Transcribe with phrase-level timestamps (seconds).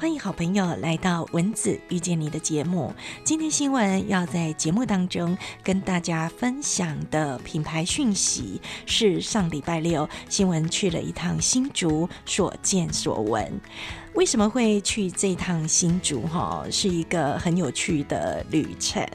[0.00, 2.90] 欢迎好朋友来到文子遇见你的节目。
[3.22, 13.60] 今天新闻要在节目当中跟大家分享的品牌讯息是上礼拜六新闻去了一趟新竹所见所闻。
[14.14, 16.26] 为什么会去这趟新竹？
[16.26, 19.06] 哈，是一个很有趣的旅程。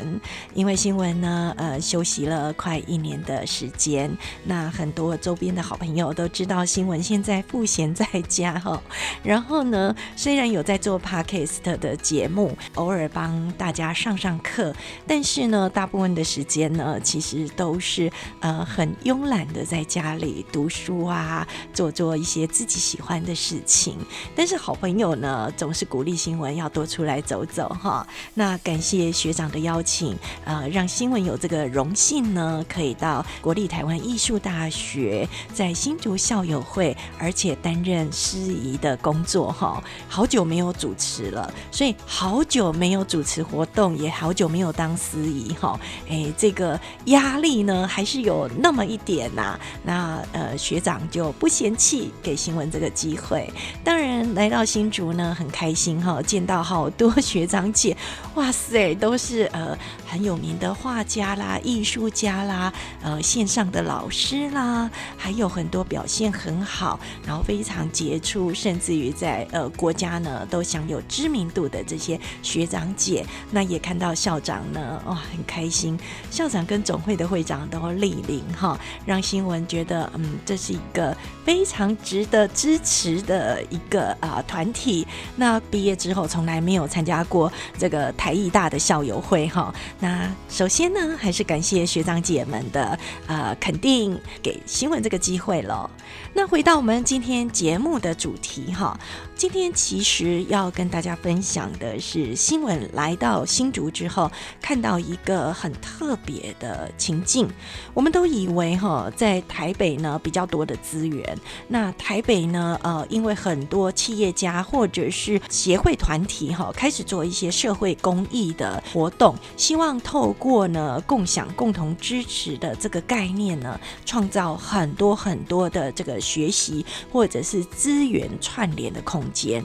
[0.54, 4.10] 因为新闻呢，呃，休息了快一年的时间。
[4.46, 8.82] 那很多周边的好朋友都知道，新闻现在赋闲在家哈。
[9.21, 14.74] 然后呢，虽然有在做 podcast 的节目，偶尔帮大家上上课，
[15.05, 23.97] 但是呢，大部分的时间呢，其实都是呃很慵懒的在家里读书啊，做做一些自己喜欢的事情。
[24.33, 24.74] 但是好。
[24.86, 28.06] 朋友呢，总是鼓励新闻要多出来走走哈。
[28.36, 39.84] 那感谢学长的邀请，呃，让新闻有这个荣幸呢，可以到国立台湾艺术大学，在新竹校友会，而且担任司仪的工作哈。
[40.08, 45.80] 好久没有主持了，所以好久没有主持活动，也好久没有当司仪哈。
[46.08, 49.59] 哎，这个压力呢，还是有那么一点呐。
[49.81, 53.52] 那呃，学长就不嫌弃给新闻这个机会，
[53.83, 54.64] 当然来到。
[54.75, 57.95] 新竹呢很开心哈，见到好多学长姐，
[58.33, 59.73] 哇塞， 都是呃
[60.05, 73.25] 很有名的画家啦、艺术家啦、呃线上的老师啦，还有很多表现很好，然后非常杰出，甚至于在呃国家呢都享有知名度的这些学长姐。
[73.51, 75.97] 那也看到校长呢，哇，很开心，
[76.29, 81.15] 校长跟总会的会长都莅临哈，让新闻觉得嗯，这是一个
[81.45, 84.64] 非常值得支持的一个啊团。
[84.66, 89.73] 团体那毕业之后从来没有参加过这个台艺大的校友会哈。
[89.99, 95.88] 那首先呢，还是感谢学长姐们的呃肯定，给新闻这个机会了。
[96.33, 98.99] 那回到我们今天节目的主题哈。
[99.38, 107.45] 今天其实要跟大家分享的是新闻来到新竹之后，看到一个很特别的情境。
[107.94, 111.37] 我们都以为哈，在台北呢比较多的资源，
[111.67, 129.25] 那台北呢呃，因为很多企业家或者是协会团体哈，开始做一些社会公益的活动，希望透过呢共享、共同支持的这个概念呢，创造很多很多的这个学习或者是资源串联的空。
[129.25, 129.63] 空间，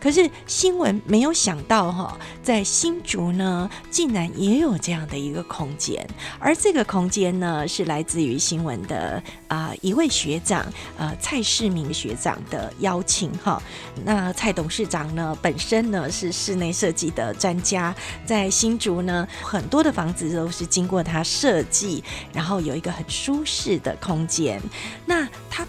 [0.00, 6.06] 可是新闻没有想到哈，在新竹呢，竟然也有这样的一个空间，
[6.38, 10.64] 而这个空间呢，是来自于新闻的啊一位学长，
[10.96, 13.62] 呃蔡世明学长的邀请哈。
[14.02, 22.02] 那蔡董事长呢，本身呢是室内设计的专家，在新竹呢，很多的房子都是经过他设计，
[22.32, 24.60] 然后有一个很舒适的空间。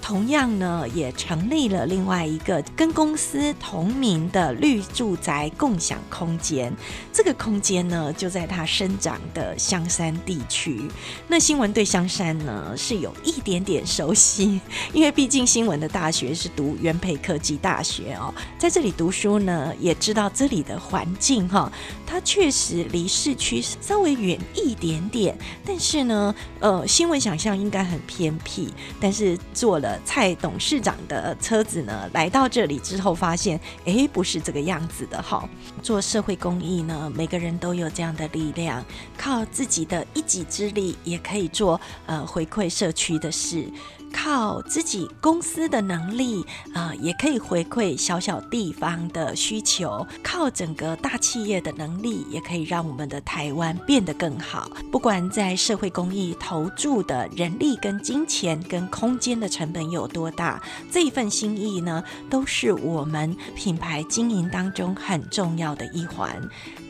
[0.03, 3.53] 同样呢，也成立了另外一个跟公司。
[3.57, 6.75] 同名的绿住宅共享空间，
[7.13, 10.89] 这个空间呢就在它生长的香山地区。
[11.29, 14.59] 那新闻对香山呢是有一点点熟悉，
[14.91, 21.71] 因为毕竟新闻的大学是读元培科技大学哦，在这里读书呢，也知道这里的环境哈，
[22.05, 33.13] 它确实离市区稍微远一点点，但是呢，呃，新闻想象应该很偏僻，但是做了蔡董事长的车子呢，来到这里之后。
[33.13, 35.47] 发现哎，不是这个样子的哈。
[35.81, 38.83] 做社会公益呢，每个人都有这样的力量，
[39.15, 43.71] 靠自己的一己之力也可以做呃回馈社区的事。
[44.13, 54.71] 靠自己公司的能力啊，也可以回馈小小地方的需求；靠整个大企业的能力，也可以让我们的台湾变得更好。
[54.91, 66.41] 不管在社会公益投注的人力、跟金钱、跟空间的成本有多大，这一份心意呢，都是我们品牌经营当中很重要的一环。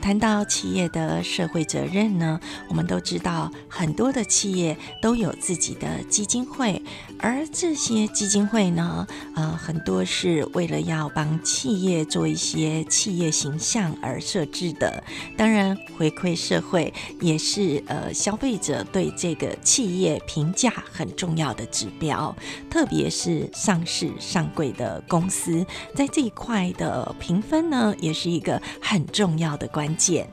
[0.02, 6.82] 谈到企业的社会责任呢，我们都知道很多的企业都有自己的基金会，
[7.20, 15.02] 而这些基金会呢，呃，很多是为了要帮企业做一些企业形象而设置的。
[15.38, 22.36] 当然，回馈社会也是呃消费者对这个企业评价很重要的指标，
[22.70, 29.94] 特别是上市上柜的公司，在这一块的评分呢，也是一个很重要的关。
[29.96, 30.28] 键，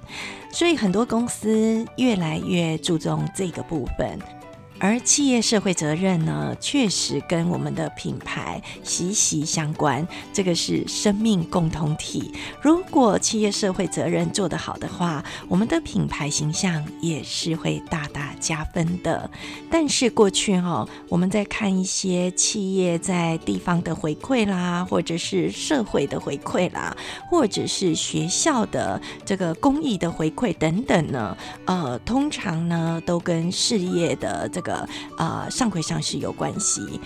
[0.51, 4.19] 所以很多公司越来越注重这个部分。
[4.83, 12.33] 而企业社会责任呢，确实跟我们的品牌息息相关，这个是生命共同体。
[12.63, 19.31] 如果企业社会责任做得好的话，我们的品牌形象也是会大大加分的。
[19.71, 26.97] 但是过去哈，我们在看一些企业在地方的回馈啦，或者是社会的回馈啦，
[27.29, 31.37] 或者是学校的这个公益的回馈等等呢，
[31.67, 34.70] 呃，通常呢都跟事业的这个。
[35.17, 37.01] 呃，上回上市有关系。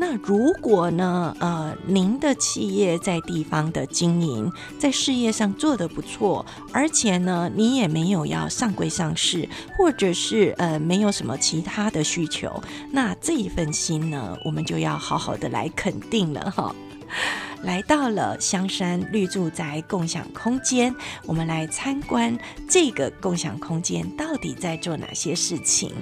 [0.00, 12.62] 那如果呢，呃，您的企业在地方的经营，在事业上做得不错，而且呢，你也没有要上柜上市，或者是呃，没有什么其他的需求，
[12.92, 16.72] 那这一份心呢，我们就要好好的来肯定了哈。
[17.62, 20.94] 来到了香山绿住宅共享空间，
[21.24, 22.38] 我们来参观
[22.68, 25.92] 这个共享空间到底在做哪些事情。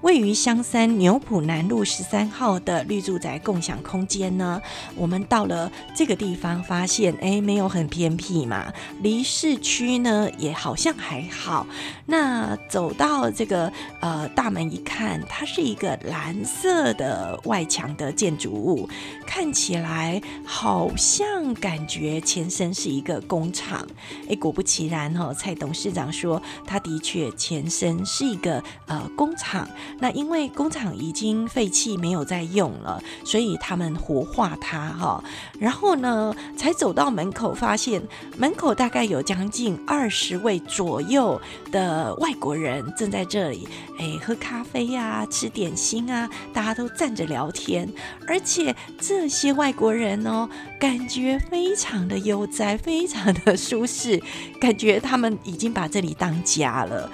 [0.00, 4.60] 位于香山牛埔南路十三号的绿住宅共享空间呢，
[4.96, 11.66] 我们到了这个地方，发现哎，没有很偏僻嘛，离市区呢也好像还好。
[12.06, 18.88] 那走到这个呃大门一看，它是一个蓝色的外墙的建筑物，
[19.26, 20.90] 看起来好。
[21.02, 23.84] 像感觉前身是一个工厂，
[24.28, 29.68] 哎，果不其然哦，蔡董事长说，他的确前身是一个呃工厂。
[29.98, 35.24] 那因为工厂已经废弃，没有在用了，所以他们活化它哈。
[35.58, 38.00] 然后呢，才走到门口，发现
[38.38, 41.40] 门口大概有将近二十位左右
[41.72, 43.66] 的外国人正在这里，
[43.98, 47.92] 哎，喝咖啡呀，吃点心啊，大家都站着聊天，
[48.28, 50.48] 而且这些外国人哦，
[50.82, 54.20] 感觉非常的悠哉，非常的舒适，
[54.60, 57.08] 感觉他们已经把这里当家了。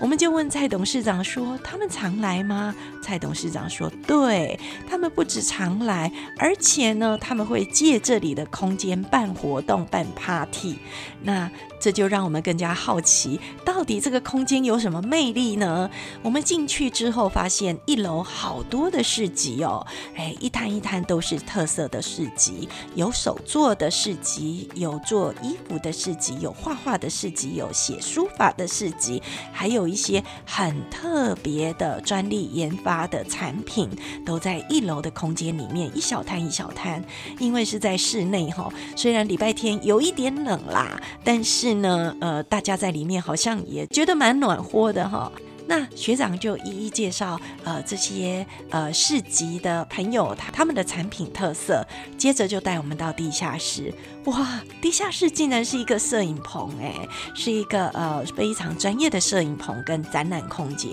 [0.00, 2.74] 我们就问蔡董事长说：“他们常来吗？”
[3.04, 4.58] 蔡董事长说：“对
[4.88, 10.78] 他们不止常来，而且呢，他们会借这里的空间办活动、办 party。
[11.22, 15.90] 那这就让我们更加好奇，到底这个空间有什么魅力呢？
[16.22, 19.86] 我们进去之后，发现一楼好多的市集哦，
[20.16, 33.88] 哎，一摊一摊都是特色的市集，有手做的市集，有做衣服的市集，有画画的市集，有写书法的市集，还有。”一些很特别的专利研发的产品
[34.24, 37.02] 都在一楼的空间里面，一小摊一小摊。
[37.38, 45.30] 因为是在室内哈，虽然礼拜天有一点冷啦，但是呢，呃，大家在里面好像也觉得蛮暖和的哈。
[45.70, 51.86] 那学长就一一介绍，呃，这些呃市集的朋友他他们的产品特色，
[52.18, 53.94] 接着就带我们到地下室。
[54.24, 56.92] 哇，地下室竟然是一个摄影棚，哎，
[57.36, 60.92] 是一个呃非常专业的摄影棚跟展览空间。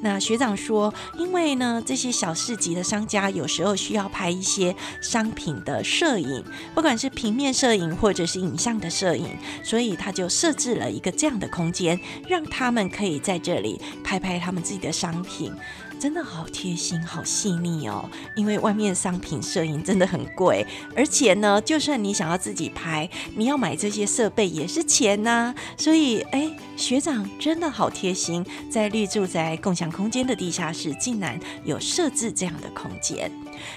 [0.00, 6.42] 那学长说，因为呢这些小市集的商家有时候需要拍一些商品的摄影，
[6.74, 9.28] 不管是平面摄影或者是影像的摄影，
[9.62, 15.52] 所以他就设置了一个这样的空间，让他们可以在这里拍拍拍他们自己的商品。
[16.00, 18.10] 真的好贴心，好细腻哦！
[18.36, 25.54] 因为外面商品摄影真的很贵，而且呢，就算你想要自己拍，你要买这些设备也是钱呐。
[25.78, 33.30] 所以，哎，学长真的好贴心，在绿住宅共享空间的地下室，竟然有设置这样的空间。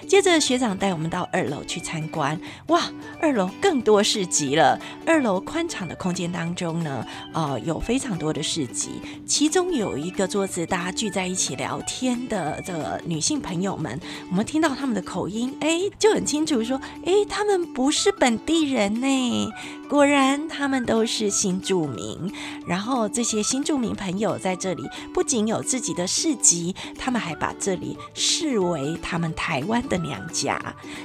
[0.08, 2.84] 接着学长带我们到二楼去参观，哇，
[3.20, 4.80] 二楼更多市集了。
[5.06, 14.00] 二楼宽敞的空间当中呢，呃，有非常多的市集，其中有一个桌子，大家聚在一起聊天的这个女性朋友们，
[14.30, 19.50] 我们听到他们的口音，哎，就很清楚说，哎，他们不是本地人呢。
[19.90, 22.32] 果然，他们都是新住民。
[22.66, 30.60] 然后这些新住民朋友在这里，不仅有自己的市集，他们还把这里视为他们台湾的娘家。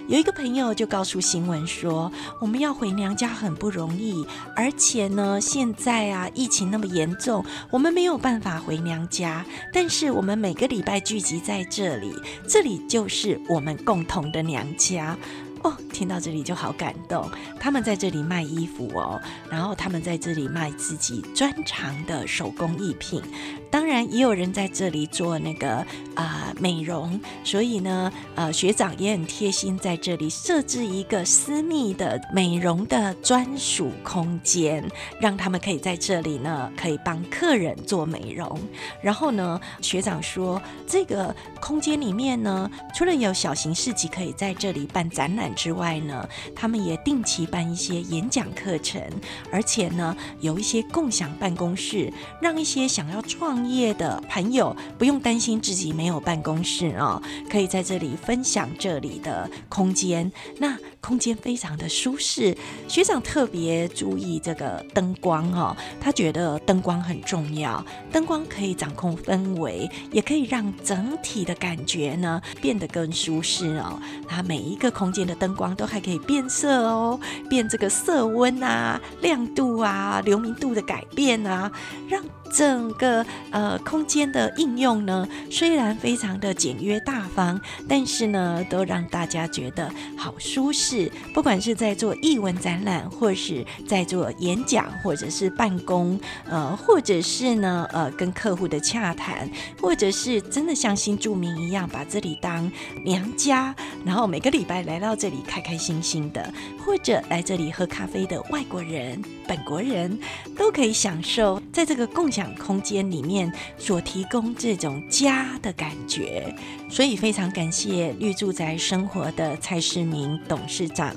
[0.08, 2.10] 有一个朋友就告诉新闻说
[2.40, 9.46] ：“我们要回娘家很不容易，而且呢，现在啊，疫情那么严重，我们没有办法回娘家。
[9.72, 12.12] 但是我们每个礼拜聚集在这里，
[12.48, 15.16] 这里就是我们共同的娘家。”
[15.62, 17.30] 哦，听到这里就好感动。
[17.60, 23.22] 他们在这里卖衣服哦，然后他们在这里卖自己专长的手工艺品。
[23.70, 27.18] 当然，也有人在这里做那个啊美容。
[27.44, 34.84] 所以呢，呃，学长也很贴心，在这里设置一个私密的美容的专属空间，
[35.20, 38.60] 让他们可以在这里呢，可以帮客人做美容。
[39.00, 45.51] 然后呢，学长说，这个空间里面呢，除了有小型市集可以在这里办展览。
[45.54, 49.02] 之外呢，他们也定期办一些演讲课程，
[49.50, 60.30] 而且呢，有一些共享办公室，让一些想要创业的朋友不用担心自己没有办公室哦，可以在这里分享这里的空间。
[60.58, 62.56] 那空间非常的舒适，
[62.86, 74.00] 学长特别注意这个灯光哦，他觉得灯光很重要，灯光可以掌控氛围，也可以让整体的感觉呢变得更舒适哦。
[74.28, 77.18] 它每一个空间的灯光都还可以变色哦，
[77.50, 81.70] 变这个色温啊、亮度啊、流明度的改变啊，
[82.08, 91.10] 让整个呃空间的应用呢，虽然非常的简约大方，但是呢，都让大家觉得好舒适。
[91.32, 99.48] 不管是在做译文展览，或是在做演讲，或者是办公，呃，或者是呢，呃，跟客户的洽谈，
[99.80, 102.70] 或者是真的像新住民一样，把这里当
[103.04, 106.52] 娘家，然后每个礼拜来到这里开开心心的，
[106.84, 110.18] 或者来这里喝咖啡的外国人、本国人，
[110.56, 116.54] 都可以享受在这个共享空间里面所提供这种家的感觉。
[116.90, 121.14] 所以非常感谢绿住宅生活的蔡世明董事长。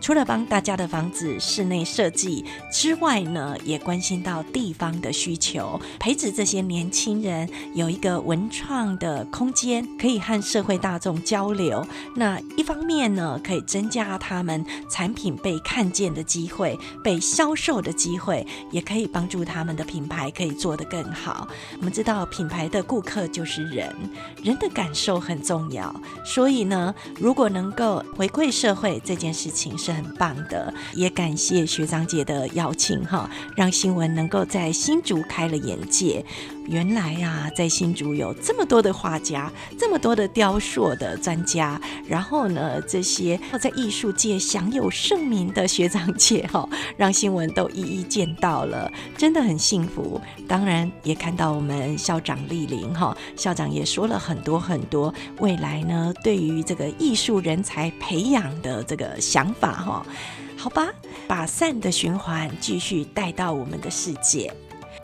[0.00, 11.86] 除了帮大家的房子室内设计之外呢，也关心到地方的需求，培植这些年轻人有一个文创的空间，可以和社会大众交流。
[12.14, 21.48] 那一方面呢，可以增加他们产品被看见的机会、被销售的机会，也可以帮助他们的品牌可以做得更好。
[21.78, 23.94] 我们知道，品牌的顾客就是人，
[24.42, 25.94] 人的感受很重要。
[26.24, 29.98] 所以呢，如果能够回馈社会这件事情是。
[29.98, 36.24] 很棒的，也感谢学长姐的邀请哈，让新闻能够在新竹开了眼界。
[36.68, 50.20] 原来啊，在新竹有这么多的画家，这么多的雕塑的专家，然后呢，这些在艺术界享有盛名的学长姐哈，让新闻都一一见到了，真的很幸福。
[50.46, 60.06] 当然也看到我们校长莅临哈，校长也说了很多很多未来呢，对于这个艺术人才培养的这个想法哈。
[60.56, 60.88] 好吧，
[61.26, 64.52] 把善的循环继续带到我们的世界。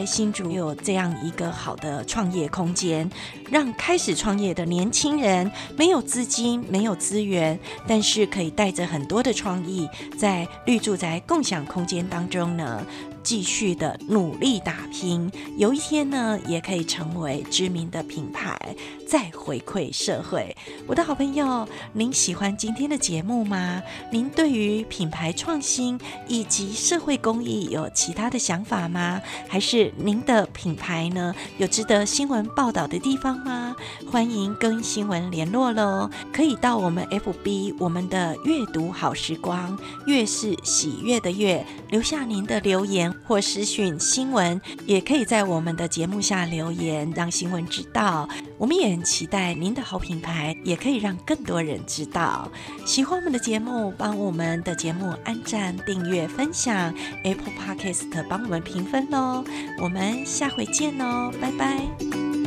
[0.06, 3.08] 新竹有这样一个好的创业空间，
[3.50, 12.84] 让开始创业的年轻人没有资金、没有资源，但是可以带着很多的创意，在绿住宅共享空间当中呢。
[13.24, 18.76] 继续的努力打拼，有一天呢，也可以成为知名的品牌，
[19.08, 20.54] 再回馈社会。
[20.86, 23.82] 我的好朋友，您喜欢今天的节目吗？
[24.12, 29.20] 您对于品牌创新以及社会公益有其他的想法吗？
[29.48, 33.74] 还是您的品牌呢，有值得新闻报道的地方吗？
[34.12, 43.13] 欢迎跟新闻联络喽，可以到我们 FB 我们的阅读好时光，月是喜悦的月，留下您的留言。
[43.26, 48.28] 或私讯新闻，也可以在我们的节目下留言，让新闻知道。
[48.58, 52.50] 我们也很期待您的好品牌，也可以让更多人知道。
[52.84, 56.94] 喜欢我们的节目，帮我们的节目按赞、订阅、分享。
[57.24, 59.44] Apple Podcast 帮我们评分哦。
[59.80, 62.43] 我们下回见哦，拜拜。